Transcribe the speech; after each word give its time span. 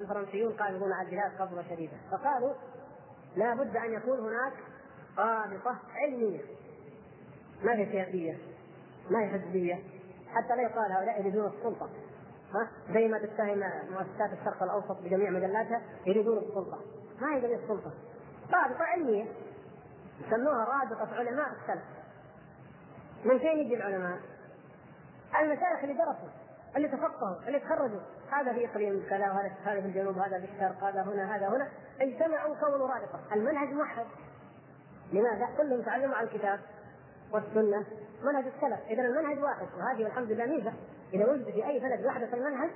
الفرنسيون 0.00 0.52
قابضون 0.52 0.92
على 0.92 1.08
الجهاد 1.08 1.40
قبضة 1.40 1.62
شديدة. 1.62 1.96
فقالوا 2.10 2.54
لا 3.36 3.54
بد 3.54 3.76
أن 3.76 3.92
يكون 3.92 4.18
هناك 4.18 4.52
رابطه 5.18 5.76
علمية. 5.94 6.40
ما 7.62 7.72
هي 7.72 7.86
سياسية؟ 7.86 8.38
ما 9.10 9.20
هي 9.20 9.28
حزبية؟ 9.28 9.74
حتى 10.28 10.56
لا 10.56 10.62
يقال 10.62 10.92
هؤلاء 10.92 11.20
يريدون 11.20 11.46
السلطة. 11.46 11.88
ها؟ 12.54 12.68
زي 12.94 13.08
ما 13.08 13.18
تتهم 13.18 13.58
مؤسسات 13.90 14.38
الشرق 14.38 14.62
الأوسط 14.62 15.00
بجميع 15.02 15.30
مجلاتها 15.30 15.82
يريدون 16.06 16.38
السلطة. 16.38 16.80
ما 17.20 17.34
هي 17.34 17.54
السلطة؟ 17.54 17.92
رابطه 18.52 18.84
علمية. 18.84 19.26
يسموها 20.20 20.64
رابطة 20.64 21.14
علماء 21.14 21.48
السلف. 21.48 21.84
من 23.24 23.38
فين 23.38 23.58
يجي 23.58 23.76
العلماء؟ 23.76 24.18
المشايخ 25.40 25.82
اللي 25.82 25.94
درسوا. 25.94 26.45
اللي 26.76 26.88
تفقهوا 26.88 27.36
اللي 27.46 27.60
تخرجوا. 27.60 28.00
هذا 28.30 28.52
في 28.52 28.70
اقليم 28.70 29.06
كذا 29.10 29.30
وهذا 29.30 29.52
هذا 29.64 29.80
في 29.80 29.86
الجنوب 29.86 30.18
هذا 30.18 30.40
في 30.40 30.44
الشرق 30.44 30.84
هذا 30.84 31.02
هنا 31.02 31.36
هذا 31.36 31.48
هنا. 31.48 31.68
اجتمعوا 32.00 32.54
كونوا 32.54 32.88
رابطة. 32.88 33.20
المنهج 33.32 33.68
موحد. 33.68 34.06
لماذا؟ 35.12 35.48
كلهم 35.56 35.82
تعلموا 35.82 36.16
على 36.16 36.26
الكتاب 36.26 36.60
والسنة 37.32 37.86
منهج 38.22 38.44
السلف. 38.46 38.80
إذا 38.90 39.02
المنهج 39.02 39.38
واحد 39.42 39.66
وهذه 39.78 40.04
والحمد 40.04 40.32
لله 40.32 40.46
ميزة. 40.46 40.72
إذا 41.14 41.30
وجد 41.30 41.44
في 41.44 41.66
أي 41.66 41.80
بلد 41.80 42.06
وحده 42.06 42.34
المنهج 42.34 42.70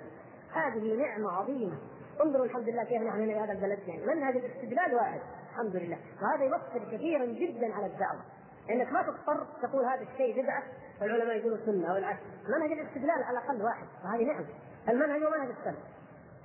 هذه 0.53 0.97
نعمة 0.97 1.33
عظيمة. 1.33 1.79
انظروا 2.25 2.45
الحمد 2.45 2.69
لله 2.69 2.85
كيف 2.85 3.03
نحن 3.03 3.27
في 3.27 3.39
هذا 3.39 3.53
البلد. 3.53 3.79
يعني 3.87 4.07
منهج 4.07 4.37
الاستدلال 4.37 4.95
واحد 4.95 5.21
الحمد 5.51 5.77
لله. 5.77 5.99
وهذا 6.23 6.45
يؤثر 6.45 6.97
كثيرا 6.97 7.25
جدا 7.25 7.75
على 7.75 7.87
الدعوة. 7.87 8.21
إنك 8.71 8.93
ما 8.93 9.03
تضطر 9.03 9.47
تقول 9.63 9.85
هذا 9.85 10.03
الشيء 10.03 10.43
بدعة 10.43 10.63
والعلماء 11.01 11.37
يقولوا 11.37 11.59
سنة 11.67 11.91
أو 11.91 11.97
العكس. 11.97 12.21
منهج 12.49 12.73
الاستدلال 12.73 13.23
على 13.23 13.39
الأقل 13.39 13.63
واحد 13.63 13.87
وهذه 14.05 14.25
نعمه 14.25 14.47
المنهج 14.89 15.23
هو 15.23 15.31
منهج 15.31 15.49
السلف 15.59 15.79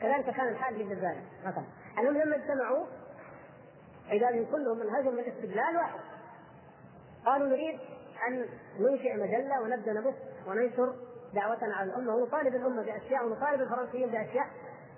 كذلك 0.01 0.25
كان 0.25 0.47
الحال 0.47 0.75
في 0.75 0.81
الجزائر 0.81 1.21
مثلا. 1.45 1.63
المهم 1.99 2.17
لما 2.17 2.35
اجتمعوا 2.35 2.85
عبادهم 4.09 4.45
كلهم 4.45 4.77
منهجهم 4.77 5.19
الاستدلال 5.19 5.77
واحد. 5.77 5.99
قالوا 7.25 7.47
نريد 7.47 7.79
أن 8.27 8.45
ننشئ 8.79 9.13
مجلة 9.13 9.61
ونبدأ 9.61 9.93
نبث 9.93 10.15
وننشر 10.47 10.95
دعوتنا 11.33 11.75
على 11.75 11.89
الأمة. 11.89 12.15
ونطالب 12.15 12.55
الأمة 12.55 12.83
بأشياء 12.83 13.25
ونطالب 13.25 13.61
الفرنسيين 13.61 14.09
بأشياء. 14.09 14.47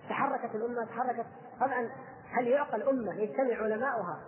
تحركت 0.10 0.56
الأمة 0.56 0.86
تحركت. 0.86 1.26
طبعا 1.60 1.90
هل 2.32 2.48
يعقل 2.48 2.84
أمة 2.84 3.14
يجتمع 3.14 3.56
علماؤها 3.56 4.20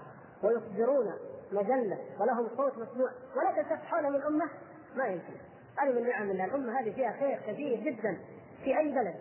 ويصدرون 0.43 1.13
مجله 1.51 1.97
ولهم 2.19 2.47
صوت 2.57 2.77
مسموع 2.77 3.09
ولا 3.35 3.61
تلتف 3.61 3.85
حولهم 3.85 4.15
الامه 4.15 4.49
ما 4.95 5.05
يمكن. 5.05 5.33
هذه 5.77 5.91
من 5.91 6.07
نعم 6.07 6.31
الله 6.31 6.45
الأمة 6.45 6.79
هذه 6.79 6.91
فيها 6.91 7.11
خير 7.11 7.39
كثير 7.47 7.79
جدا 7.79 8.17
في 8.63 8.77
أي 8.77 8.91
بلد. 8.91 9.15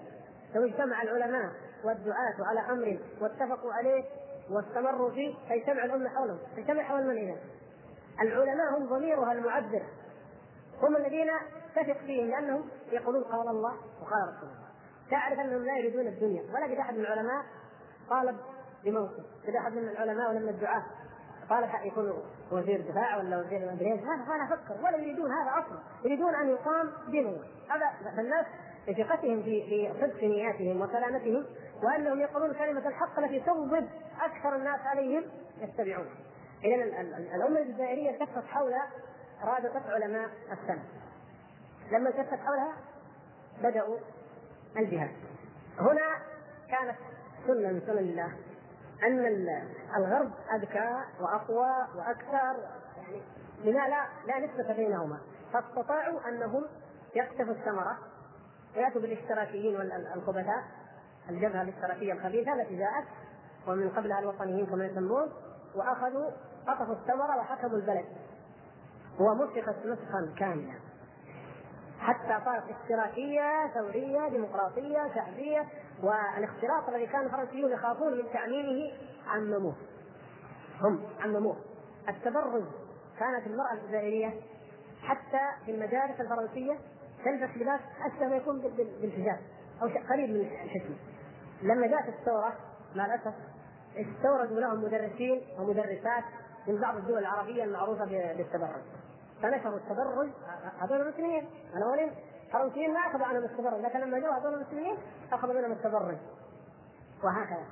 لو 0.55 0.65
اجتمع 0.65 1.03
العلماء 1.03 1.53
والدعاة 1.85 2.35
على 2.41 2.61
أمر 2.61 2.99
واتفقوا 3.21 3.73
عليه 3.73 4.05
واستمروا 4.51 5.11
فيه 5.11 5.35
فيجتمع 5.49 5.85
الأمة 5.85 6.09
حولهم 6.09 6.39
تجتمع 6.57 6.83
حول 6.83 7.07
من 7.07 7.19
اذا؟ 7.19 7.37
العلماء 8.21 8.79
هم 8.79 8.87
ضميرها 8.87 9.33
المعبر. 9.33 9.83
هم 10.83 10.97
الذين 10.97 11.31
تثق 11.77 11.99
فيهم 11.99 12.31
لأنهم 12.31 12.69
يقولون 12.93 13.25
قال 13.25 13.49
الله 13.49 13.73
وقال 14.03 14.23
رسول 14.29 14.49
الله. 14.49 14.69
تعرف 15.11 15.39
أنهم 15.39 15.65
لا 15.65 15.79
يريدون 15.79 16.07
الدنيا. 16.07 16.43
ولا 16.43 16.65
قد 16.65 16.79
أحد 16.79 16.95
من 16.95 17.01
العلماء 17.01 17.45
طالب 18.11 18.37
بموته 18.85 19.23
قد 19.47 19.55
أحد 19.55 19.73
من 19.73 19.89
العلماء 19.89 20.31
ولا 20.31 20.39
من 20.39 20.49
الدعاة 20.49 20.83
طالب 21.49 21.69
يكون 21.85 22.13
وزير 22.53 22.81
دفاع 22.81 23.17
ولا 23.17 23.39
وزير 23.39 23.73
مدري 23.73 23.93
إيش 23.93 24.01
هذا 24.01 24.33
ولا 24.33 24.45
أفكر 24.45 24.85
ولا 24.85 24.97
يريدون 24.97 25.31
هذا 25.33 25.51
أصلا. 25.51 25.79
يريدون 26.05 26.35
أن 26.35 26.49
يقام 26.49 26.91
دين 27.09 27.27
الله 27.27 27.45
هذا 27.71 28.13
فالناس 28.17 28.47
بثقتهم 28.89 29.43
في 29.43 29.63
في 29.69 29.93
صدق 30.01 30.25
نياتهم 30.25 30.81
وسلامتهم 30.81 31.47
وأنهم 31.83 32.21
يقولون 32.21 32.55
كلمة 32.55 32.89
الحق 32.89 33.19
التي 33.19 33.41
تغضب 33.41 33.89
أكثر 34.21 34.57
الناس 34.57 34.81
عليهم 34.81 35.25
يتبعون. 35.61 36.07
اذا 36.65 36.85
الأمة 37.37 37.59
الجزائرية 37.59 38.11
التفت 38.11 38.45
حول 38.45 38.73
رابطة 39.45 39.83
علماء 39.91 40.29
السنة. 40.53 40.83
لما 41.93 42.09
التفت 42.09 42.39
حولها 42.39 42.73
بدأوا 43.63 43.97
الجهاد. 44.77 45.11
هنا 45.79 46.19
كانت 46.71 46.97
سنة 47.47 47.73
من 47.73 47.81
سنن 47.87 47.99
الله. 47.99 48.33
أن 49.03 49.27
الغرب 49.97 50.31
أذكى 50.55 51.05
وأقوى 51.21 51.87
وأكثر 51.97 52.57
يعني 52.97 53.23
لما 53.65 53.89
لا 53.89 54.07
لا 54.27 54.47
نسبة 54.47 54.73
بينهما. 54.73 55.19
فاستطاعوا 55.53 56.29
أنهم 56.29 56.65
يقتفوا 57.15 57.55
الثمرة 57.55 57.99
ويأتوا 58.77 59.01
بالاشتراكيين 59.01 59.77
والخبثاء 59.77 60.65
الجبهة 61.29 61.63
الاشتراكية 61.63 62.13
الخبيثة 62.13 62.53
التي 62.53 62.77
جاءت 62.77 63.05
ومن 63.67 63.91
قبلها 63.91 64.19
الوطنيين 64.19 64.67
كما 64.67 64.87
يسمون 64.87 65.29
وأخذوا 65.75 66.31
قطفوا 66.67 66.95
الثمرة 66.95 67.37
وحكموا 67.37 67.77
البلد. 67.77 68.07
ومسخت 69.21 69.87
مسخا 69.87 70.35
كاملا 70.39 70.88
حتى 72.01 72.45
صارت 72.45 72.65
اشتراكية 72.71 73.71
ثورية 73.75 74.29
ديمقراطية 74.29 75.15
شعبية 75.15 75.67
والاختلاط 76.03 76.89
الذي 76.89 77.07
كان 77.07 77.25
الفرنسيون 77.25 77.73
يخافون 77.73 78.13
من 78.13 78.25
تعميمه 78.33 78.93
عمموه 79.27 79.75
هم 80.81 81.01
عمموه 81.21 81.57
التبرج 82.09 82.65
كانت 83.19 83.47
المرأة 83.47 83.73
الجزائريه 83.73 84.35
حتى 85.03 85.65
في 85.65 85.71
المدارس 85.71 86.21
الفرنسية 86.21 86.79
تلبس 87.25 87.57
لباس 87.57 87.81
اشبه 88.07 88.27
ما 88.29 88.37
يكون 88.37 88.61
بالحجاب 89.01 89.39
أو 89.83 89.89
قريب 90.11 90.31
من 90.31 90.41
الحكمه 90.41 90.97
لما 91.63 91.87
جاءت 91.87 92.09
الثورة 92.09 92.53
مع 92.95 93.07
الأسف 93.07 93.35
استوردوا 93.97 94.61
لهم 94.61 94.85
مدرسين 94.85 95.41
ومدرسات 95.59 96.25
من 96.69 96.81
بعض 96.81 96.97
الدول 96.97 97.19
العربية 97.19 97.65
المعروفة 97.65 98.05
بالتبرج 98.05 98.83
فنشروا 99.43 99.77
التبرج 99.77 100.29
هذول 100.81 101.01
المسلمين. 101.01 101.49
الاولين 101.77 102.13
الفرنسيين 102.47 102.95
ما 102.95 103.01
اخذوا 103.01 103.27
عنهم 103.27 103.45
التبرج 103.45 103.81
لكن 103.81 104.01
لما 104.01 104.19
جاءوا 104.19 104.35
هذول 104.35 104.55
المسلمين 104.55 104.97
أخذوا 105.33 105.55
منهم 105.55 105.73
التبرج 105.73 106.17
وهكذا. 107.25 107.67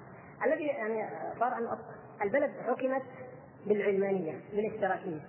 الذي 0.44 0.66
يعني 0.66 1.08
صار 1.40 1.52
أن 1.58 1.78
البلد 2.22 2.50
حكمت 2.66 3.02
بالعلمانية 3.66 4.40
بالاشتراكية. 4.52 5.20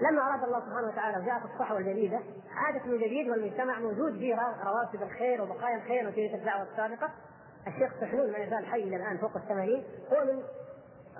لما 0.00 0.22
أراد 0.22 0.44
الله 0.44 0.60
سبحانه 0.60 0.88
وتعالى 0.88 1.26
جاءت 1.26 1.44
الصحوة 1.44 1.78
الجديدة 1.78 2.20
عادت 2.54 2.86
من 2.86 2.98
جديد 2.98 3.28
والمجتمع 3.28 3.78
موجود 3.78 4.12
فيه 4.12 4.36
رواسب 4.64 5.02
الخير 5.02 5.42
وبقايا 5.42 5.76
الخير 5.76 6.08
وتلك 6.08 6.34
الدعوة 6.34 6.62
السابقة. 6.62 7.10
الشيخ 7.66 7.92
سحنون 8.00 8.32
ما 8.32 8.38
يزال 8.38 8.66
حي 8.66 8.82
إلى 8.82 8.96
الآن 8.96 9.18
فوق 9.18 9.36
الثمانين 9.36 9.84
هو 10.12 10.24
من 10.24 10.42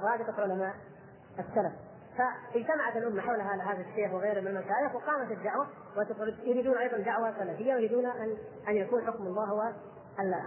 رابطة 0.03 0.42
علماء 0.42 0.75
السلف. 1.38 1.72
فاجتمعت 2.19 2.97
الأمة 2.97 3.21
حول 3.22 3.41
هذا 3.41 3.84
الشيخ 3.91 4.12
وغيره 4.12 4.41
من 4.41 4.47
المشايخ 4.47 4.94
وقامت 4.94 5.31
الدعوة 5.31 5.66
يريدون 6.44 6.78
أيضا 6.78 6.98
دعوة 6.98 7.34
سلفية 7.38 7.75
ويريدون 7.75 8.06
ان 8.06 8.37
أن 8.69 8.76
يكون 8.76 9.06
حكم 9.06 9.26
الله 9.26 9.44
هو 9.44 9.72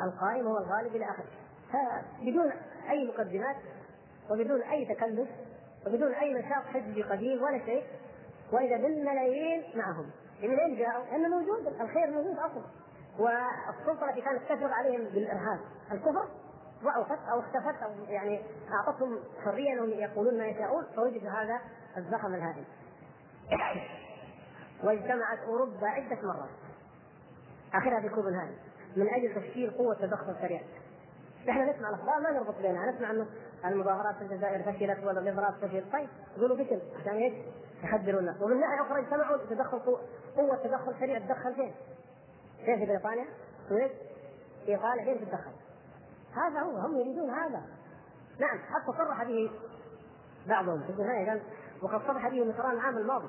القائم 0.03 0.47
هو 0.47 0.57
الغالب 0.57 0.96
إلى 0.96 1.06
آخره. 1.06 1.25
فبدون 1.72 2.51
أي 2.90 3.07
مقدمات 3.07 3.56
وبدون 4.31 4.62
أي 4.62 4.96
تكلف 4.96 5.29
وبدون 5.88 6.13
أي 6.13 6.34
نشاط 6.34 6.63
حزبي 6.63 7.03
قديم 7.03 7.44
ولا 7.44 7.66
شيء 7.66 7.84
وإذا 8.51 8.78
بالملايين 8.78 9.63
معهم. 9.75 10.09
من 10.44 10.59
اين 10.59 10.75
جاءوا؟ 10.78 11.06
لأنه 11.06 11.28
موجود 11.28 11.68
الخير 11.81 12.12
موجود 12.12 12.38
أصلا. 12.38 12.63
والسلطة 13.19 14.09
التي 14.09 14.22
كانت 14.22 14.44
تفرض 14.44 14.72
عليهم 14.72 15.03
بالإرهاب 15.03 15.59
الكفر 15.91 16.28
ضعفت 16.84 17.20
أو 17.32 17.40
اختفت 17.40 17.84
أو 17.84 17.92
يعني 18.08 18.42
أعطتهم 18.72 19.20
حرية 19.46 19.74
أنهم 19.74 19.90
يقولون 19.90 20.38
ما 20.38 20.46
يشاءون 20.46 20.86
فوجد 20.96 21.26
هذا 21.26 21.60
الزخم 21.98 22.36
الهائل 22.36 22.64
واجتمعت 24.84 25.40
أوروبا 25.40 25.88
عدة 25.88 26.18
مرات 26.24 26.50
آخرها 27.74 28.02
في 28.02 28.10
كوبنهاجن 28.10 28.56
من 28.96 29.10
أجل 29.10 29.36
تشكيل 29.36 29.72
قوة 29.72 29.96
تدخل 29.96 30.36
سريع 30.42 30.62
إحنا 31.50 31.72
نسمع 31.72 31.90
الأخبار 31.90 32.19
ما 32.19 32.31
نربط 32.31 32.57
بينها 32.62 32.92
نسمع 32.92 33.12
انه 33.12 33.28
المظاهرات 33.66 34.16
في 34.16 34.22
الجزائر 34.22 34.63
فشلت 34.63 35.04
ولا 35.04 35.19
الاضراب 35.19 35.54
فشل 35.54 35.92
طيب 35.94 36.10
يقولوا 36.38 36.57
فشل 36.57 36.81
عشان 37.02 37.13
إيش؟ 37.13 37.34
يخدروا 37.84 38.19
الناس 38.19 38.42
ومن 38.42 38.60
ناحية 38.60 38.81
أخرى 38.81 39.00
اجتمعوا 39.00 39.38
تدخل 39.38 39.80
قوة 40.38 40.56
تدخل 40.63 40.96
سريع 41.00 41.19
تدخل 41.19 41.56
فين؟ 41.56 41.74
فين 42.66 42.80
في 42.80 42.86
بريطانيا؟ 42.86 43.25
السويد؟ 43.63 43.92
إيطاليا 44.68 45.04
فين 45.04 45.25
تتدخل؟ 45.25 45.52
هذا 46.38 46.59
هو 46.59 46.77
هم 46.77 46.97
يريدون 46.97 47.30
هذا. 47.30 47.62
نعم 48.39 48.57
حتى 48.57 48.97
صرح 48.97 49.24
به 49.24 49.51
بعضهم. 50.47 50.83
في 50.83 50.89
النهاية 50.89 51.30
قال 51.30 51.41
وقد 51.81 52.07
صرح 52.07 52.27
به 52.27 52.45
مصران 52.45 52.71
العام 52.71 52.97
الماضي. 52.97 53.27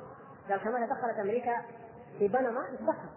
قال 0.49 0.61
كما 0.61 0.87
تدخلت 0.87 1.19
أمريكا 1.19 1.63
في 2.19 2.29
بنما 2.29 2.71
نتدخل 2.73 3.09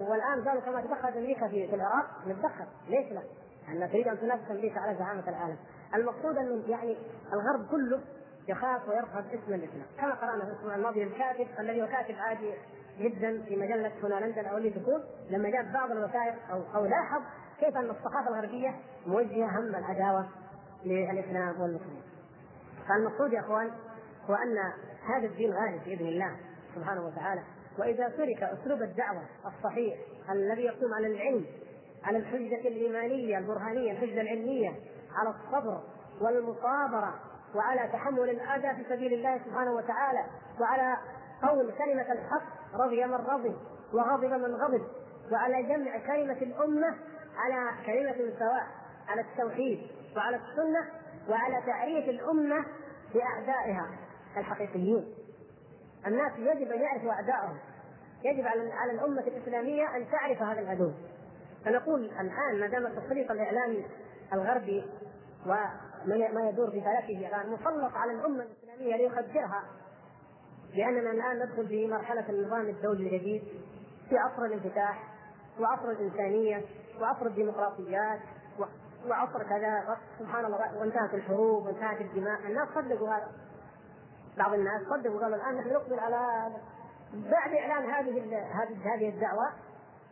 والآن 0.00 0.48
قالوا 0.48 0.60
كما 0.60 0.80
دخلت 0.80 1.16
أمريكا 1.16 1.48
في, 1.48 1.74
العراق 1.74 2.06
نتدخل 2.26 2.64
ليش 2.88 3.12
لا؟ 3.12 3.22
لأن 3.68 3.90
تريد 3.90 4.08
أن 4.08 4.20
تنافس 4.20 4.50
أمريكا 4.50 4.80
على 4.80 4.98
زعامة 4.98 5.28
العالم. 5.28 5.56
المقصود 5.94 6.36
أن 6.36 6.62
يعني 6.68 6.96
الغرب 7.32 7.66
كله 7.70 8.00
يخاف 8.48 8.88
ويرفض 8.88 9.24
اسم 9.26 9.54
الإسلام. 9.54 9.86
كما 9.98 10.14
قرأنا 10.14 10.44
في 10.44 10.50
الأسبوع 10.50 10.74
الماضي 10.74 11.02
الكاتب 11.02 11.46
الذي 11.58 11.82
هو 11.82 11.86
كاتب 11.86 12.14
عادي 12.18 12.54
جدا 12.98 13.42
في 13.42 13.56
مجلة 13.56 13.92
هنا 14.02 14.26
لندن 14.26 14.44
أو 14.44 14.56
اللي 14.56 14.72
لما 15.30 15.50
جاء 15.50 15.72
بعض 15.72 15.90
الوثائق 15.90 16.34
أو 16.50 16.62
أو 16.74 16.86
لاحظ 16.86 17.22
كيف 17.64 17.76
أن 17.76 17.90
الثقافة 17.90 18.28
الغربية 18.28 18.74
موجهة 19.06 19.58
هم 19.58 19.74
العداوة 19.74 20.28
للإسلام 20.84 21.60
والمسلمين. 21.60 22.02
فالمقصود 22.88 23.32
يا 23.32 23.40
أخوان 23.40 23.70
هو 24.30 24.34
أن 24.34 24.58
هذا 25.08 25.26
الدين 25.26 25.52
غالب 25.52 25.84
بإذن 25.84 26.06
الله 26.06 26.36
سبحانه 26.74 27.06
وتعالى 27.06 27.42
وإذا 27.78 28.08
ترك 28.08 28.42
أسلوب 28.42 28.82
الدعوة 28.82 29.22
الصحيح 29.46 29.98
الذي 30.30 30.62
يقوم 30.62 30.94
على 30.94 31.06
العلم 31.06 31.46
على 32.04 32.18
الحجة 32.18 32.68
الإيمانية 32.68 33.38
البرهانية 33.38 33.92
الحجة 33.92 34.20
العلمية 34.20 34.70
على 35.14 35.34
الصبر 35.34 35.82
والمصابرة 36.20 37.14
وعلى 37.54 37.88
تحمل 37.92 38.30
الاذى 38.30 38.76
في 38.76 38.88
سبيل 38.88 39.12
الله 39.12 39.38
سبحانه 39.38 39.72
وتعالى 39.72 40.24
وعلى 40.60 40.96
قول 41.42 41.72
كلمة 41.72 42.12
الحق 42.12 42.42
رضي 42.74 43.06
من 43.06 43.14
رضي 43.14 43.56
وغضب 43.92 44.32
من 44.32 44.54
غضب 44.54 44.82
وعلى 45.32 45.62
جمع 45.62 45.98
كلمة 45.98 46.32
الأمة 46.42 46.94
على 47.36 47.70
كلمة 47.86 48.38
سواء 48.38 48.66
على 49.08 49.20
التوحيد 49.20 49.86
وعلى 50.16 50.36
السنة 50.36 50.88
وعلى 51.28 51.62
تعريف 51.66 52.08
الأمة 52.08 52.64
بأعدائها 53.14 53.90
الحقيقيين. 54.36 55.14
الناس 56.06 56.32
يجب 56.38 56.72
أن 56.72 56.80
يعرفوا 56.80 57.12
أعدائهم. 57.12 57.58
يجب 58.24 58.46
على 58.46 58.72
على 58.72 58.92
الأمة 58.92 59.20
الإسلامية 59.20 59.96
أن 59.96 60.10
تعرف 60.10 60.42
هذا 60.42 60.60
العدو. 60.60 60.92
فنقول 61.64 62.04
الآن 62.04 62.60
ما 62.60 62.66
دام 62.66 62.86
التسليط 62.86 63.30
الإعلامي 63.30 63.86
الغربي 64.32 64.84
وما 65.46 66.48
يدور 66.48 66.70
في 66.70 66.80
فلكه 66.80 67.28
الان 67.28 67.50
مسلط 67.50 67.96
على 67.96 68.12
الأمة 68.12 68.44
الإسلامية 68.44 68.96
ليخدرها 68.96 69.64
لأننا 70.74 71.10
الآن 71.10 71.38
ندخل 71.38 71.68
في 71.68 71.86
مرحلة 71.86 72.30
النظام 72.30 72.68
الدولي 72.68 73.06
الجديد 73.06 73.42
في 74.08 74.16
عصر 74.18 74.44
الانفتاح. 74.44 75.11
وعصر 75.60 75.90
الانسانيه 75.90 76.62
وعصر 77.00 77.26
الديمقراطيات 77.26 78.20
وعصر 79.08 79.42
كذا 79.42 79.96
سبحان 80.18 80.44
الله 80.44 80.78
وانتهت 80.78 81.14
الحروب 81.14 81.66
وانتهت 81.66 82.00
الدماء. 82.00 82.40
الناس 82.40 82.68
صدقوا 82.74 83.08
هذا. 83.08 83.28
بعض 84.38 84.54
الناس 84.54 84.82
صدقوا 84.82 85.20
قالوا 85.20 85.36
الآن 85.36 85.54
نحن 85.54 85.72
نقبل 85.72 85.98
على 85.98 86.50
بعد 87.14 87.52
إعلان 87.52 87.90
هذه 87.90 88.22
هذه 88.32 88.94
هذه 88.94 89.08
الدعوة 89.08 89.52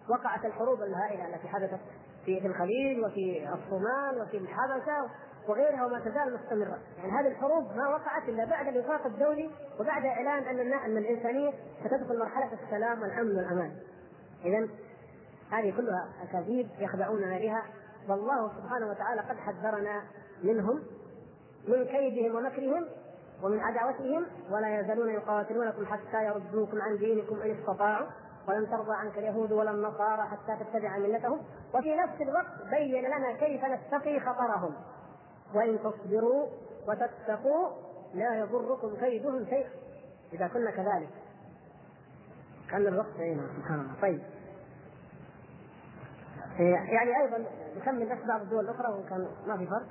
وقعت 0.08 0.44
الحروب 0.44 0.82
الهائلة 0.82 1.34
التي 1.34 1.48
حدثت 1.48 1.80
في 2.24 2.46
الخليج 2.46 3.04
وفي 3.04 3.48
الصومال 3.54 4.22
وفي 4.22 4.36
الحبشة 4.36 5.10
وغيرها 5.48 5.86
وما 5.86 6.00
تزال 6.00 6.34
مستمرة، 6.34 6.78
يعني 6.98 7.12
هذه 7.12 7.28
الحروب 7.28 7.64
ما 7.76 7.88
وقعت 7.88 8.28
إلا 8.28 8.44
بعد 8.44 8.68
الوفاق 8.68 9.06
الدولي 9.06 9.50
وبعد 9.80 10.04
إعلان 10.04 10.42
ان 10.42 10.72
أن 10.72 10.98
الإنسانية 10.98 11.52
ستدخل 11.80 12.18
مرحلة 12.18 12.50
السلام 12.64 13.02
والأمن 13.02 13.36
والأمان. 13.36 13.72
اذا 14.44 14.68
هذه 15.50 15.76
كلها 15.76 16.08
أكاذيب 16.22 16.68
يخدعوننا 16.78 17.38
بها. 17.38 17.62
والله 18.08 18.50
سبحانه 18.56 18.90
وتعالى 18.90 19.20
قد 19.20 19.36
حذرنا 19.36 20.02
منهم 20.42 20.82
من 21.68 21.84
كيدهم 21.84 22.36
ومكرهم 22.36 22.86
ومن 23.42 23.60
عداوتهم 23.60 24.26
ولا 24.50 24.80
يزالون 24.80 25.08
يقاتلونكم 25.08 25.86
حتى 25.86 26.24
يردوكم 26.24 26.82
عن 26.82 26.96
دينكم 26.96 27.40
إن 27.40 27.50
استطاعوا. 27.50 28.06
ولن 28.48 28.70
ترضى 28.70 28.92
عنك 28.92 29.18
اليهود 29.18 29.52
ولا 29.52 29.70
النصارى 29.70 30.22
حتى 30.22 30.64
تتبع 30.64 30.98
ملتهم. 30.98 31.40
وفي 31.74 31.96
نفس 31.96 32.20
الوقت 32.20 32.70
بين 32.70 33.04
لنا 33.04 33.32
كيف 33.32 33.64
نتقي 33.64 34.20
خطرهم. 34.20 34.74
وإن 35.54 35.78
تصبروا 35.78 36.46
وتتقوا 36.88 37.68
لا 38.14 38.38
يضركم 38.38 38.96
كيدهم 38.96 39.44
شيئا. 39.44 39.70
إذا 40.32 40.46
كنا 40.46 40.70
كذلك. 40.70 41.10
كان 42.70 42.86
الوقت 42.86 43.16
هنا 43.18 43.42
سبحان 43.56 43.80
الله. 43.80 43.94
طيب. 44.02 44.22
يعني 46.64 47.22
أيضا 47.22 47.44
نكمل 47.76 48.06
بس 48.06 48.26
بعض 48.28 48.40
الدول 48.40 48.64
الأخرى 48.64 48.92
وكان 48.92 49.28
ما 49.46 49.56
في 49.56 49.66
فرق. 49.66 49.86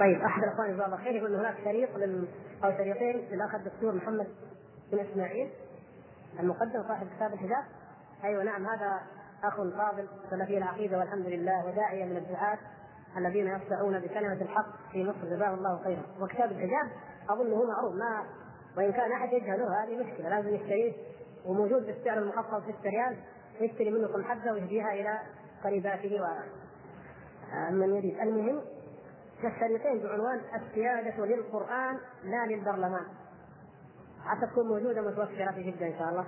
طيب 0.00 0.22
أحد 0.22 0.42
الأخوان 0.42 0.74
جزاه 0.74 0.86
الله 0.86 0.96
خير 0.96 1.14
يقول 1.14 1.34
هناك 1.34 1.56
شريط 1.64 1.96
لل... 1.96 2.28
أو 2.64 2.70
شريطين 2.70 3.28
للاخ 3.30 3.54
الدكتور 3.54 3.94
محمد 3.94 4.26
بن 4.92 4.98
إسماعيل 4.98 5.50
المقدم 6.40 6.82
صاحب 6.88 7.06
كتاب 7.16 7.32
الحجاب. 7.32 7.64
أيوه 8.24 8.42
نعم 8.44 8.66
هذا 8.66 9.00
أخ 9.44 9.56
فاضل 9.56 10.08
سلفي 10.30 10.58
العقيدة 10.58 10.98
والحمد 10.98 11.26
لله 11.26 11.66
وداعية 11.66 12.04
من 12.04 12.16
الدعاة 12.16 12.58
الذين 13.16 13.46
يصدعون 13.46 13.98
بكلمة 13.98 14.42
الحق 14.42 14.66
في 14.92 15.04
مصر. 15.04 15.36
جزاه 15.36 15.54
الله 15.54 15.84
خيرا. 15.84 16.02
وكتاب 16.20 16.52
الحجاب 16.52 16.90
أظنه 17.30 17.64
معروف 17.64 17.94
ما 17.94 18.24
وإن 18.76 18.92
كان 18.92 19.12
أحد 19.12 19.32
يجهله 19.32 19.84
هذه 19.84 19.96
مشكلة 20.04 20.28
لازم 20.28 20.54
يشتريه 20.54 20.92
وموجود 21.46 21.86
بالسعر 21.86 22.18
المخفض 22.18 22.62
6 22.62 22.90
ريال 22.90 23.16
يشتري 23.60 23.90
منكم 23.90 24.24
حبة 24.24 24.52
ويهديها 24.52 24.92
إلى 24.92 25.18
قريباته 25.64 26.20
ومن 27.70 27.94
يريد. 27.94 28.20
المهم 28.20 28.60
كالشريطين 29.42 29.98
بعنوان 29.98 30.40
السيادة 30.54 31.26
للقرآن 31.26 31.98
لا 32.24 32.46
للبرلمان. 32.46 33.06
حتى 34.24 34.46
تكون 34.46 34.68
موجودة 34.68 35.02
متوفرة 35.02 35.52
في 35.52 35.62
جدة 35.62 35.86
إن 35.86 35.98
شاء 35.98 36.08
الله. 36.08 36.26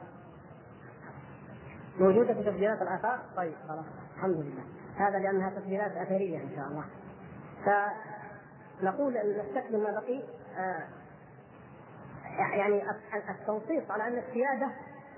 موجودة 1.98 2.34
في 2.34 2.42
تسجيلات 2.42 2.82
الآثار؟ 2.82 3.20
طيب 3.36 3.54
خلاص. 3.68 3.84
الحمد 4.16 4.36
لله. 4.36 4.64
هذا 4.96 5.18
لأنها 5.18 5.50
تسجيلات 5.50 5.92
أثرية 5.96 6.38
إن 6.38 6.50
شاء 6.56 6.66
الله. 6.66 6.84
فنقول 8.80 9.14
نستكمل 9.14 9.82
ما 9.82 10.00
بقي. 10.00 10.22
آه 10.58 10.84
يعني 12.38 12.82
التنصيص 13.30 13.90
على 13.90 14.08
أن 14.08 14.18
السيادة 14.18 14.70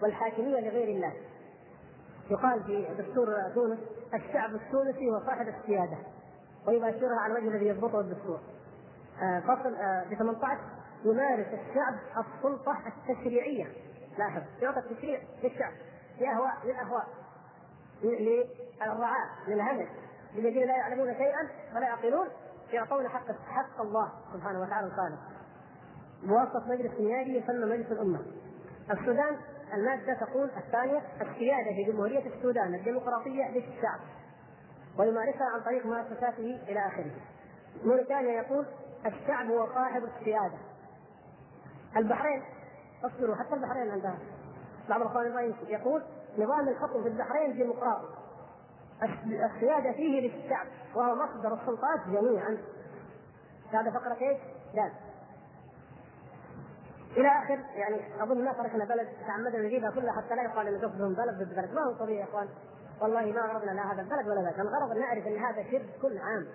والحاكمية 0.02 0.60
لغير 0.60 0.88
الله 0.88 1.12
يقال 2.30 2.64
في 2.64 2.88
دستور 2.98 3.26
تونس 3.54 3.78
الشعب 4.14 4.54
التونسي 4.54 5.10
هو 5.10 5.20
صاحب 5.26 5.48
السيادة 5.48 5.96
ويباشرها 6.66 7.20
على 7.20 7.38
الوجه 7.38 7.54
الذي 7.54 7.66
يضبطه 7.66 8.00
الدستور. 8.00 8.40
آه 9.22 9.40
فصل 9.40 9.74
آه 9.74 10.04
في 10.08 10.16
18 10.16 10.60
يمارس 11.04 11.46
الشعب 11.46 11.94
السلطة 12.26 12.76
التشريعية 12.86 13.66
لاحظ 14.18 14.42
يعطى 14.62 14.78
التشريع 14.78 15.20
للشعب 15.42 15.72
لأهواء 16.20 16.52
للأهواء 16.64 17.06
للرعاة 18.02 19.28
للهمج 19.48 19.86
للذين 20.34 20.66
لا 20.66 20.76
يعلمون 20.76 21.14
شيئا 21.14 21.48
ولا 21.76 21.86
يعقلون 21.86 22.26
يعطون 22.72 23.08
حق 23.08 23.26
حق 23.48 23.80
الله 23.80 24.12
سبحانه 24.32 24.60
وتعالى 24.60 24.86
الخالق 24.86 25.18
بواسطة 26.22 26.68
مجلس 26.68 27.00
نيابي 27.00 27.36
يسمى 27.36 27.64
مجلس 27.64 27.92
الأمة. 27.92 28.20
السودان 28.90 29.36
المادة 29.72 30.14
تقول 30.14 30.50
الثانية 30.56 31.02
السيادة 31.20 31.70
في 31.76 31.92
جمهورية 31.92 32.26
السودان 32.26 32.74
الديمقراطية 32.74 33.48
للشعب 33.48 34.00
ويمارسها 34.98 35.46
عن 35.54 35.60
طريق 35.60 35.86
مؤسساته 35.86 36.58
إلى 36.68 36.86
آخره. 36.86 37.10
موريتانيا 37.84 38.42
يقول 38.42 38.66
الشعب 39.06 39.46
هو 39.46 39.66
صاحب 39.74 40.04
السيادة. 40.04 40.58
البحرين 41.96 42.42
اصبروا 43.04 43.34
حتى 43.34 43.54
البحرين 43.54 43.90
عندها 43.90 44.18
بعض 44.88 45.00
الأخوان 45.00 45.54
يقول 45.68 46.02
نظام 46.38 46.68
الحكم 46.68 47.02
في 47.02 47.08
البحرين 47.08 47.52
ديمقراطي 47.52 48.08
السيادة 49.22 49.92
فيه 49.92 50.20
للشعب 50.20 50.66
وهو 50.94 51.14
مصدر 51.14 51.54
السلطات 51.54 52.00
جميعا 52.06 52.58
هذا 53.72 53.90
فقرة 53.90 54.16
إيش؟ 54.20 54.38
لا 54.74 54.90
إلى 57.16 57.28
آخر 57.28 57.58
يعني 57.74 58.22
أظن 58.22 58.44
ما 58.44 58.52
تركنا 58.52 58.84
بلد 58.84 59.08
تعمدنا 59.26 59.62
نجيبها 59.62 59.90
كلها 59.90 60.12
حتى 60.12 60.34
لا 60.34 60.42
يقال 60.42 60.68
ان 60.68 60.74
قصدهم 60.74 61.14
بلد 61.14 61.34
ضد 61.34 61.56
بلد. 61.56 61.74
ما 61.74 61.82
هو 61.82 61.92
طبيعي 61.92 62.18
يا 62.18 62.24
إخوان. 62.24 62.48
والله 63.00 63.32
ما 63.32 63.40
غرضنا 63.40 63.70
لا 63.70 63.92
هذا 63.92 64.02
البلد 64.02 64.28
ولا 64.28 64.42
ذاك. 64.42 64.60
الغرض 64.60 64.90
أن 64.90 65.00
نعرف 65.00 65.26
إن 65.26 65.38
هذا 65.38 65.62
شرك 65.70 65.86
كل 66.02 66.18
عام. 66.18 66.46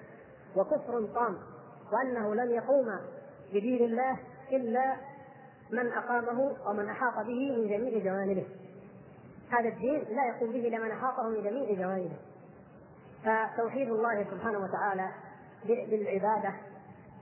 وكفر 0.55 1.05
طام 1.15 1.37
وأنه 1.93 2.35
لن 2.35 2.51
يقوم 2.51 2.99
بدين 3.53 3.85
الله 3.85 4.17
إلا 4.51 4.95
من 5.71 5.91
أقامه 5.91 6.55
ومن 6.67 6.89
أحاط 6.89 7.25
به 7.25 7.57
من 7.57 7.67
جميع 7.67 8.03
جوانبه. 8.03 8.47
هذا 9.51 9.69
الدين 9.69 10.05
لا 10.09 10.25
يقوم 10.25 10.51
به 10.51 10.67
إلا 10.67 10.77
من 10.77 10.91
أحاطه 10.91 11.29
من 11.29 11.43
جميع 11.43 11.73
جوانبه. 11.73 12.17
فتوحيد 13.25 13.89
الله 13.89 14.23
سبحانه 14.31 14.59
وتعالى 14.59 15.09
بالعبادة 15.65 16.53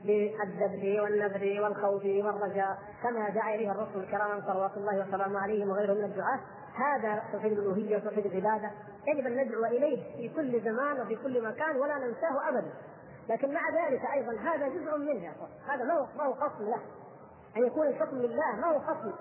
بالذبح 0.05 1.01
والنذر 1.03 1.61
والخوف 1.63 2.05
والرجاء. 2.05 2.77
كما 3.03 3.29
دعا 3.29 3.55
اليه 3.55 3.71
الرسل 3.71 3.99
الكرام 3.99 4.41
صلوات 4.41 4.77
الله 4.77 5.07
وسلامه 5.07 5.39
عليهم 5.39 5.69
وغيرهم 5.69 5.97
من 5.97 6.03
الدعاة 6.03 6.39
هذا 6.75 7.23
توحيد 7.31 7.51
الألوهية 7.51 7.97
وتوحيد 7.97 8.25
العبادة. 8.25 8.71
يجب 9.07 9.27
أن 9.27 9.37
ندعو 9.37 9.65
إليه 9.65 10.17
في 10.17 10.35
كل 10.35 10.61
زمان 10.61 11.01
وفي 11.01 11.15
كل 11.15 11.43
مكان 11.47 11.75
ولا 11.75 11.97
ننساه 11.97 12.49
ابدا. 12.49 12.73
لكن 13.29 13.53
مع 13.53 13.61
ذلك 13.69 14.01
أيضا 14.13 14.31
هذا 14.31 14.67
جزء 14.67 14.97
منه 14.97 15.31
هذا 15.67 15.83
ما 15.83 15.93
هو 15.93 16.07
ما 16.17 16.23
هو 16.23 16.33
خصم 16.33 16.63
له. 16.63 16.79
أن 17.57 17.67
يكون 17.67 17.87
الحكم 17.87 18.17
لله 18.17 18.55
ما 18.61 18.67
هو 18.67 18.79
خصم. 18.79 19.11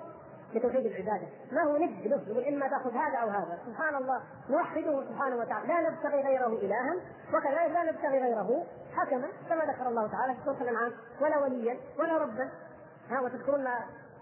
لتوحيد 0.55 0.87
العبادة. 0.87 1.27
ما 1.53 1.63
هو 1.63 1.77
ند 1.77 2.07
له 2.07 2.23
يقول 2.29 2.45
إما 2.45 2.69
تأخذ 2.69 2.91
هذا 2.91 3.19
أو 3.19 3.29
هذا. 3.29 3.59
سبحان 3.67 3.95
الله 3.95 4.21
نوحده 4.51 5.05
سبحانه 5.09 5.37
وتعالى. 5.37 5.69
لا 5.69 5.91
نبتغي 5.91 6.23
غيره 6.23 6.47
إلها. 6.47 6.95
وكذلك 7.35 7.71
لا 7.73 7.93
نبتغي 7.93 8.21
غيره 8.21 8.67
حكما 8.97 9.29
كما 9.49 9.65
ذكر 9.65 9.89
الله 9.89 10.07
تعالى 10.07 10.35
في 10.35 10.41
سورة 10.45 10.63
الأنعام. 10.63 10.93
ولا 11.21 11.39
وليا 11.39 11.77
ولا 11.99 12.19
ربا. 12.19 12.51
ها 13.11 13.21
وتذكرون 13.21 13.69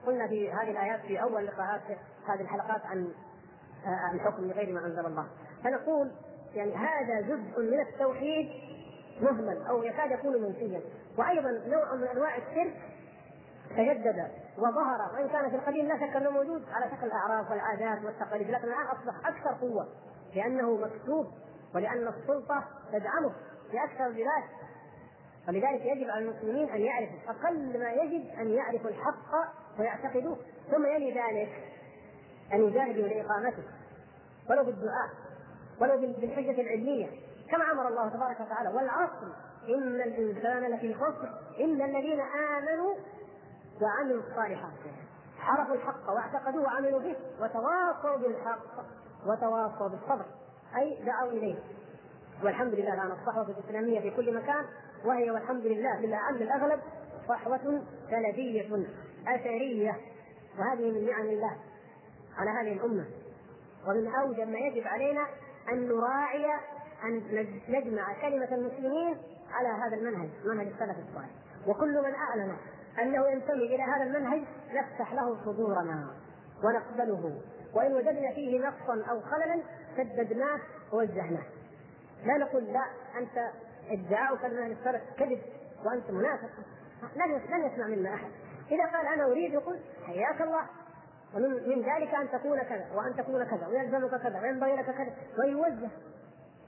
قلنا 0.06 0.28
في 0.28 0.52
هذه 0.52 0.70
الآيات 0.70 1.00
في 1.00 1.22
أول 1.22 1.46
لقاءات 1.46 1.82
هذه 2.26 2.40
الحلقات 2.40 2.86
عن 2.86 3.12
آه، 3.86 4.14
الحكم 4.14 4.44
لغير 4.44 4.72
ما 4.74 4.86
أنزل 4.86 5.06
الله. 5.06 5.26
فنقول 5.64 6.10
يعني 6.54 6.74
هذا 6.74 7.20
جزء 7.20 7.60
من 7.60 7.80
التوحيد 7.80 8.48
مهمل 9.20 9.66
أو 9.68 9.82
يكاد 9.82 10.10
يكون 10.10 10.42
منسيا 10.42 10.80
وأيضا 11.18 11.50
نوع 11.66 11.94
من 11.94 12.06
أنواع 12.06 12.36
الشرك 12.36 12.76
تجدد 13.70 14.28
وظهر 14.58 15.12
وإن 15.14 15.28
كان 15.28 15.50
في 15.50 15.56
القديم 15.56 15.86
لا 15.88 15.96
شك 15.96 16.16
أنه 16.16 16.30
موجود 16.30 16.62
على 16.72 16.90
شكل 16.96 17.06
الأعراف 17.06 17.50
والعادات 17.50 18.04
والتقاليد 18.04 18.50
لكن 18.50 18.68
الآن 18.68 18.86
أصبح 18.86 19.28
أكثر 19.28 19.66
قوة 19.66 19.88
لأنه 20.34 20.76
مكتوب 20.76 21.26
ولأن 21.74 22.08
السلطة 22.08 22.64
تدعمه 22.92 23.32
في 23.70 23.84
أكثر 23.84 24.06
البلاد. 24.06 24.44
ولذلك 25.48 25.80
يجب 25.80 26.10
على 26.10 26.24
المسلمين 26.24 26.68
أن 26.68 26.80
يعرفوا 26.80 27.18
أقل 27.28 27.78
ما 27.78 27.90
يجب 27.90 28.30
أن 28.40 28.48
يعرفوا 28.48 28.90
الحق 28.90 29.54
ويعتقدوه 29.78 30.36
ثم 30.70 30.86
يلي 30.86 31.10
ذلك 31.10 31.52
أن 32.52 32.68
يجاهدوا 32.68 33.08
لإقامته. 33.08 33.62
ولو 34.50 34.64
بالدعاء 34.64 35.10
ولو 35.80 35.96
بالحجة 35.96 36.60
العلمية 36.60 37.06
كما 37.50 37.72
أمر 37.72 37.88
الله 37.88 38.08
تبارك 38.08 38.40
وتعالى 38.40 38.68
والعصر 38.68 39.26
إن 39.68 40.00
الإنسان 40.00 40.62
لفي 40.62 40.94
خسر 40.94 41.30
الا 41.58 41.84
الذين 41.84 42.20
آمنوا 42.20 42.94
وعملوا 43.82 44.22
الصالحات. 44.22 44.72
عرفوا 45.40 45.74
الحق 45.74 46.10
واعتقدوه 46.10 46.62
وعملوا 46.62 47.00
به 47.00 47.16
وتواصوا 47.40 48.16
بالحق 48.16 48.60
وتواصوا 49.26 49.88
بالصبر. 49.88 50.24
أي 50.76 51.04
دعوا 51.04 51.30
إليه. 51.30 51.58
والحمد 52.42 52.74
لله 52.74 52.94
الان 52.94 53.10
الصحوة 53.10 53.48
الإسلامية 53.48 54.00
في 54.00 54.10
كل 54.10 54.34
مكان 54.34 54.64
وهي 55.04 55.30
والحمد 55.30 55.66
لله 55.66 56.00
للأعم 56.00 56.34
الأغلب 56.34 56.80
صحوة 57.28 57.82
سلفية 58.10 58.86
أثرية. 59.28 59.96
وهذه 60.58 60.90
من 60.90 61.06
نعم 61.06 61.26
الله 61.26 61.56
على 62.36 62.50
هذه 62.50 62.72
الأمة. 62.72 63.04
ومن 63.88 64.14
أوجب 64.14 64.48
ما 64.48 64.58
يجب 64.58 64.86
علينا 64.86 65.26
أن 65.72 65.88
نراعي 65.88 66.46
أن 67.04 67.46
نجمع 67.68 68.20
كلمة 68.20 68.54
المسلمين 68.54 69.18
على 69.50 69.68
هذا 69.68 69.96
المنهج 69.96 70.28
منهج 70.44 70.66
السلف 70.66 70.96
الصالح. 71.08 71.30
وكل 71.66 72.02
من 72.02 72.14
أعلن 72.14 72.56
أنه 73.02 73.28
ينتمي 73.28 73.74
إلى 73.74 73.82
هذا 73.82 74.02
المنهج 74.02 74.42
نفتح 74.74 75.14
له 75.14 75.36
صدورنا 75.44 76.10
ونقبله. 76.64 77.40
وإن 77.74 77.92
وجدنا 77.92 78.32
فيه 78.34 78.60
نقصا 78.60 79.10
أو 79.10 79.20
خللا 79.20 79.62
سددناه 79.96 80.60
ووجهناه. 80.92 81.44
لا 82.24 82.36
نقول 82.36 82.64
لا 82.64 82.84
أنت 83.18 83.50
ادعاؤك 83.90 84.44
من 84.44 84.72
السلف 84.72 85.02
كذب 85.18 85.38
وأنت 85.84 86.10
منافق. 86.10 86.50
لن 87.16 87.40
لن 87.50 87.66
يسمع 87.66 87.86
منا 87.86 88.14
أحد. 88.14 88.30
إذا 88.70 88.86
قال 88.86 89.06
أنا 89.06 89.24
اريد 89.24 89.52
يقول 89.52 89.78
حياك 90.06 90.40
الله. 90.42 90.62
ومن 91.34 91.68
من 91.68 91.82
ذلك 91.82 92.14
أن 92.14 92.30
تكون 92.30 92.58
كذا 92.62 92.86
وأن 92.94 93.16
تكون 93.16 93.44
كذا 93.44 93.66
ويلزمك 93.66 94.22
كذا 94.22 94.40
وينبغي 94.40 94.76
لك 94.76 94.84
كذا 94.84 95.14
ويوجه. 95.38 95.90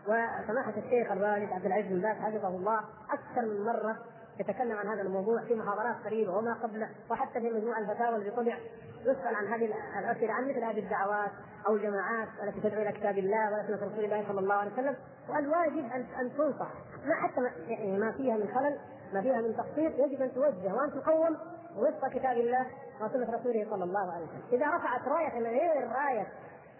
وسماحة 0.09 0.73
الشيخ 0.77 1.13
الوالد 1.13 1.53
عبد 1.53 1.67
العزيز 1.67 1.93
بن 1.93 2.01
باز 2.01 2.17
حفظه 2.17 2.49
الله 2.49 2.81
أكثر 3.11 3.43
من 3.43 3.65
مرة 3.65 3.97
يتكلم 4.41 4.77
عن 4.77 4.87
هذا 4.87 5.03
الموضوع 5.03 5.45
في 5.45 5.55
محاضرات 5.55 5.97
قريبة 6.05 6.37
وما 6.37 6.55
قبله 6.55 6.89
وحتى 7.11 7.41
في 7.41 7.51
مجموع 7.51 7.79
الفتاوى 7.79 8.17
الذي 8.17 8.31
طبع 8.31 8.59
يسأل 9.01 9.35
عن 9.35 9.47
هذه 9.47 9.75
الأسئلة 9.99 10.33
عن 10.33 10.49
مثل 10.49 10.65
هذه 10.65 10.79
الدعوات 10.79 11.31
أو 11.67 11.77
الجماعات 11.77 12.29
التي 12.43 12.61
تدعو 12.61 12.83
إلى 12.83 12.93
كتاب 12.93 13.19
الله 13.19 13.53
وسنة 13.53 13.77
رسول 13.77 14.05
الله 14.05 14.25
صلى 14.29 14.41
الله 14.41 14.55
عليه 14.55 14.73
وسلم. 14.73 14.97
والواجب 15.29 15.93
أن 15.93 16.07
أن 16.21 16.37
تنصح. 16.37 16.69
ما 17.05 17.15
حتى 17.15 17.41
ما 17.41 17.51
يعني 17.69 18.13
فيها 18.13 18.37
من 18.37 18.49
خلل 18.55 18.79
ما 19.15 19.23
فيها 19.23 19.41
من 19.41 19.57
تقصير 19.57 19.91
يجب 19.91 20.23
أن 20.23 20.35
توجه 20.35 20.75
وأن 20.75 20.91
تقوم 20.91 21.37
وفق 21.77 22.09
كتاب 22.09 22.37
الله 22.37 22.67
وسنة 23.01 23.35
رسوله 23.35 23.67
صلى 23.71 23.85
الله 23.85 24.13
عليه 24.13 24.25
وسلم. 24.25 24.43
إذا 24.53 24.67
رفعت 24.67 25.09
راية 25.09 25.41
من 25.41 25.47
غير 25.47 25.91
راية 25.93 26.27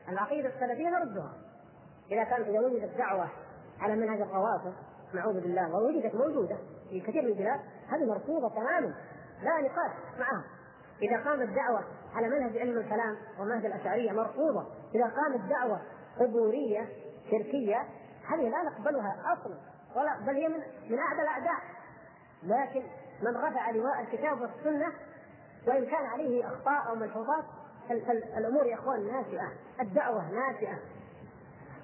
العقيدة 0.09 0.49
السلفية 0.49 0.89
نردها. 0.89 1.33
إذا 2.11 2.25
كان 2.25 2.43
إذا 2.43 2.61
وجدت 2.61 2.99
دعوة 2.99 3.29
على 3.81 3.97
منهج 3.97 4.21
الروافض 4.21 4.75
نعوذ 5.15 5.41
بالله 5.41 5.75
ووجدت 5.75 6.15
موجودة 6.15 6.57
في 6.91 7.01
كثير 7.01 7.23
من 7.23 7.29
البلاد 7.29 7.61
هذه 7.89 8.05
مرفوضة 8.05 8.49
تماما 8.49 8.95
لا 9.43 9.61
نقاش 9.61 9.93
معها. 10.19 10.45
إذا 11.03 11.25
قامت 11.25 11.49
دعوة 11.49 11.85
على 12.15 12.29
منهج 12.29 12.59
علم 12.59 12.79
الكلام 12.79 13.17
ومنهج 13.41 13.67
الأشعرية 13.67 14.13
مرفوضة 14.13 14.67
إذا 14.95 15.05
قامت 15.05 15.51
دعوة 15.51 15.81
قبورية 16.21 16.89
شركية 17.31 17.83
هذه 18.29 18.49
لا 18.49 18.63
نقبلها 18.63 19.17
أصلا 19.33 19.57
ولا 19.97 20.19
بل 20.27 20.35
هي 20.35 20.49
من 20.49 20.61
من 20.91 20.99
أعدى 20.99 21.23
الأعداء. 21.23 21.61
لكن 22.43 22.83
من 23.23 23.37
رفع 23.37 23.71
لواء 23.71 24.01
الكتاب 24.01 24.41
والسنة 24.41 24.93
وإن 25.67 25.87
كان 25.87 26.07
عليه 26.07 26.47
أخطاء 26.47 26.89
أو 26.89 26.95
ملحوظات 26.95 27.45
فالأمور 27.89 28.67
يا 28.67 28.75
إخوان 28.75 29.07
ناشئة 29.07 29.53
الدعوة 29.81 30.31
ناشئة 30.31 30.79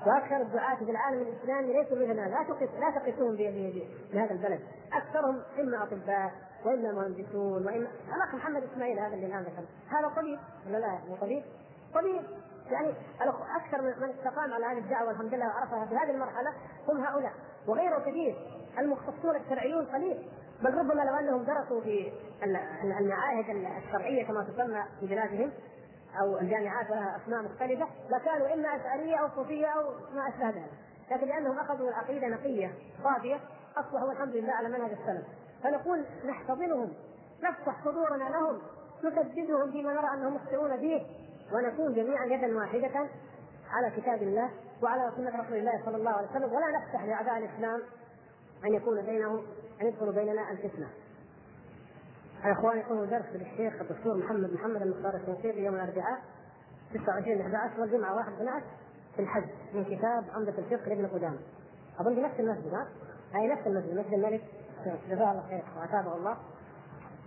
وأكثر 0.07 0.37
الدعاة 0.37 0.77
في 0.77 0.91
العالم 0.91 1.23
الإسلامي 1.23 1.73
ليسوا 1.73 1.97
مثلنا 1.97 2.29
لا 2.29 2.43
تقيس 2.49 2.71
لا 2.81 3.01
تقيسوهم 3.01 3.37
بهذا 4.13 4.33
البلد. 4.33 4.61
أكثرهم 4.93 5.43
إما 5.61 5.83
أطباء 5.83 6.33
وإما 6.65 6.93
مهندسون 6.93 7.67
واما 7.67 7.87
الاخ 8.17 8.35
محمد 8.35 8.63
إسماعيل 8.73 8.99
هذا 8.99 9.15
اللي 9.15 9.27
الآن 9.27 9.43
ذكر 9.43 9.65
هذا 9.89 10.09
طبيب 10.17 10.39
ولا 10.67 10.79
لا 10.79 10.99
مو 11.09 11.17
طبيب؟ 11.17 11.43
طبيب. 11.95 12.23
يعني 12.71 12.95
أكثر 13.57 13.83
من 13.83 14.11
استقام 14.11 14.53
على 14.53 14.65
هذه 14.67 14.79
الدعوة 14.79 15.11
الحمد 15.11 15.35
لله 15.35 15.47
وعرفها 15.47 15.87
في 15.87 15.95
هذه 15.95 16.11
المرحلة 16.11 16.53
هم 16.89 17.05
هؤلاء. 17.05 17.33
وغيره 17.67 17.99
كثير. 17.99 18.37
المختصون 18.79 19.37
الشرعيون 19.37 19.85
قليل. 19.85 20.29
بل 20.63 20.75
ربما 20.75 21.03
لو 21.03 21.15
أنهم 21.15 21.43
درسوا 21.43 21.81
في 21.81 22.13
المعاهد 23.01 23.67
الشرعية 23.87 24.27
كما 24.27 24.45
تسمى 24.45 24.85
في 25.01 25.07
بلادهم 25.07 25.53
أو 26.21 26.39
الجامعات 26.39 26.91
لها 26.91 27.17
اسماء 27.17 27.43
مختلفة 27.43 27.87
لكانوا 28.11 28.55
إما 28.55 28.77
اشعريه 28.77 29.17
أو 29.17 29.29
صوفية 29.37 29.67
أو 29.67 29.83
ما 30.15 30.29
أشبه 30.29 30.49
ذلك. 30.49 30.71
لكن 31.11 31.27
لأنهم 31.27 31.59
أخذوا 31.59 31.89
العقيدة 31.89 32.27
نقية 32.27 32.73
صافية 33.05 33.41
أصبحوا 33.77 34.13
الحمد 34.13 34.37
لله 34.37 34.53
على 34.53 34.69
منهج 34.69 34.91
السلف. 34.91 35.27
فنقول 35.65 36.05
نحتضنهم 36.27 36.93
نفتح 37.43 37.85
صدورنا 37.85 38.25
لهم 38.25 38.59
نسددهم 39.05 39.73
فيما 39.73 39.93
نرى 39.93 40.15
أنهم 40.15 40.37
يخطئون 40.37 40.79
فيه 40.79 41.03
ونكون 41.53 41.95
جميعا 41.95 42.25
يدا 42.25 42.57
واحدة 42.57 43.09
على 43.71 43.91
كتاب 43.97 44.23
الله 44.23 44.51
وعلى 44.83 45.13
سنة 45.17 45.43
رسول 45.43 45.57
الله 45.57 45.83
صلى 45.85 45.97
الله 45.97 46.11
عليه 46.11 46.29
وسلم. 46.31 46.53
ولا 46.53 46.71
نفتح 46.71 47.05
لأعداء 47.05 47.39
الإسلام 47.39 47.83
أن 48.65 48.75
يكون 48.75 49.03
بينهم 49.03 49.43
أن 49.81 49.87
يدخلوا 49.87 50.13
بيننا 50.13 50.51
الفتنة. 50.51 50.89
يا 52.45 52.53
إخواني 52.53 52.81
يكون 52.81 53.09
درس 53.09 53.25
للشيخ 53.33 53.81
الدكتور 53.81 54.17
محمد 54.17 54.53
محمد 54.53 54.83
المختار 54.83 55.15
الشنقيطي 55.17 55.65
يوم 55.65 55.75
الأربعاء 55.75 56.19
29 56.95 57.41
11 57.41 57.81
والجمعة 57.81 58.17
1 58.17 58.33
12 58.33 58.67
في 59.17 59.23
الحج 59.23 59.45
من 59.75 59.85
كتاب 59.85 60.25
عمدة 60.35 60.55
الفقه 60.59 60.89
لابن 60.89 61.07
قدامة. 61.07 61.39
أظن 62.01 62.15
في 62.15 62.21
نفس 62.21 62.41
المسجد 62.41 62.75
ها؟ 62.75 62.89
أي 63.35 63.49
نفس 63.49 63.67
المسجد 63.67 63.99
مسجد 63.99 64.13
الملك. 64.15 64.45
جزاه 65.11 65.31
الله 65.31 65.43
خير 65.49 65.63
واتابه 65.81 66.17
الله. 66.17 66.37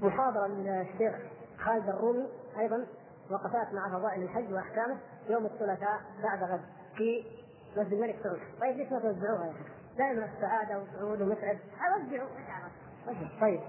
محاضرة 0.01 0.47
من 0.47 0.67
الشيخ 0.67 1.15
خالد 1.57 1.89
الرومي 1.89 2.27
أيضا 2.59 2.85
وقفات 3.31 3.73
مع 3.73 3.99
فضائل 3.99 4.23
الحج 4.23 4.53
وأحكامه 4.53 4.97
يوم 5.29 5.45
الثلاثاء 5.45 6.01
بعد 6.23 6.43
غد 6.43 6.61
في 6.97 7.23
مسجد 7.77 7.93
الملك 7.93 8.15
سعود. 8.23 8.39
طيب 8.61 8.77
ليش 8.77 8.91
ما 8.91 8.99
توزعوها 8.99 9.45
يا 9.45 9.51
أخي؟ 9.51 9.63
دائما 9.97 10.29
السعادة 10.35 10.79
وسعود 10.79 11.21
ومتعب 11.21 11.57
اوزعوا 11.95 12.29
طيب. 13.41 13.59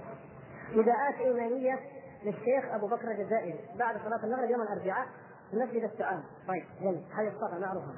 نداءات 0.72 1.14
إيمانية 1.14 1.78
للشيخ 2.24 2.64
أبو 2.74 2.86
بكر 2.86 3.10
الجزائري 3.10 3.60
بعد 3.78 3.96
صلاة 4.04 4.24
المغرب 4.24 4.50
يوم 4.50 4.62
الأربعاء 4.62 5.06
في 5.50 5.56
مسجد 5.56 5.84
السعاد. 5.84 6.22
طيب 6.48 6.64
جميل 6.80 7.04
هذه 7.16 7.28
الصفحه 7.28 7.58
معروفه 7.58 7.92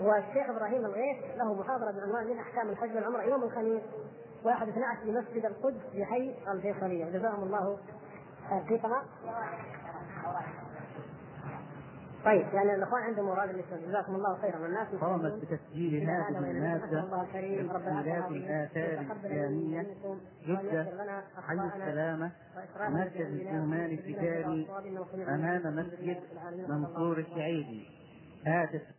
والشيخ 0.00 0.50
إبراهيم 0.50 0.86
الغيث 0.86 1.36
له 1.36 1.54
محاضرة 1.54 1.90
بعنوان 1.92 2.26
من 2.26 2.38
أحكام 2.38 2.68
الحج 2.68 2.94
والعمرة 2.94 3.22
يوم 3.22 3.42
الخميس 3.44 3.82
1 4.44 4.68
12 4.68 5.00
في 5.04 5.12
مسجد 5.12 5.44
القدس 5.46 5.80
في 5.92 6.04
حي 6.04 6.34
الفيصلية. 6.48 7.04
جزاهم 7.04 7.42
الله 7.42 7.78
في 8.68 8.78
قناه 8.78 9.02
طيب 12.26 12.46
يعني 12.54 12.74
الإخوان 12.74 13.02
عندهم 13.02 13.26
مراد 13.26 13.50
الاستاذ 13.50 13.88
جزاكم 13.88 14.14
الله 14.14 14.36
خيرا. 14.40 14.58
والناس 14.58 14.88
قامت 15.00 15.32
بتسجيل 15.32 16.10
هذه 16.10 16.38
الماده 16.38 17.00
تسجيلات 17.32 18.30
الآثار 18.30 19.00
الإسلامية. 19.00 19.86
جده 20.46 20.86
حي 21.46 21.54
السلامة. 21.54 22.30
مركز 22.80 23.20
الاهمال 23.20 23.92
التجاري 23.92 24.68
أمام 25.28 25.76
مسجد 25.76 26.16
منصور 26.68 27.18
الشعيبي. 27.18 27.88
هاتف 28.46 28.95